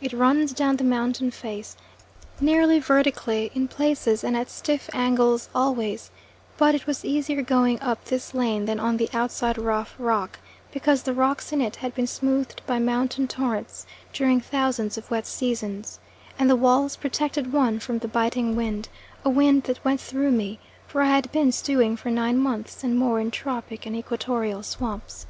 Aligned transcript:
It 0.00 0.12
runs 0.12 0.52
down 0.52 0.78
the 0.78 0.82
mountain 0.82 1.30
face, 1.30 1.76
nearly 2.40 2.80
vertically 2.80 3.52
in 3.54 3.68
places 3.68 4.24
and 4.24 4.36
at 4.36 4.50
stiff 4.50 4.90
angles 4.92 5.48
always, 5.54 6.10
but 6.58 6.74
it 6.74 6.88
was 6.88 7.04
easier 7.04 7.40
going 7.40 7.80
up 7.80 8.06
this 8.06 8.34
lane 8.34 8.64
than 8.64 8.80
on 8.80 8.96
the 8.96 9.08
outside 9.14 9.56
rough 9.56 9.94
rock, 9.96 10.40
because 10.72 11.04
the 11.04 11.14
rocks 11.14 11.52
in 11.52 11.60
it 11.60 11.76
had 11.76 11.94
been 11.94 12.08
smoothed 12.08 12.62
by 12.66 12.80
mountain 12.80 13.28
torrents 13.28 13.86
during 14.12 14.40
thousands 14.40 14.98
of 14.98 15.08
wet 15.08 15.24
seasons, 15.24 16.00
and 16.36 16.50
the 16.50 16.56
walls 16.56 16.96
protected 16.96 17.52
one 17.52 17.78
from 17.78 18.00
the 18.00 18.08
biting 18.08 18.56
wind, 18.56 18.88
a 19.24 19.30
wind 19.30 19.62
that 19.62 19.84
went 19.84 20.00
through 20.00 20.32
me, 20.32 20.58
for 20.88 21.00
I 21.00 21.10
had 21.14 21.30
been 21.30 21.52
stewing 21.52 21.94
for 21.96 22.10
nine 22.10 22.38
months 22.38 22.82
and 22.82 22.98
more 22.98 23.20
in 23.20 23.30
tropic 23.30 23.86
and 23.86 23.94
equatorial 23.94 24.64
swamps. 24.64 25.26